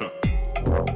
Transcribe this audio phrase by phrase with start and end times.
[0.00, 0.89] Huh.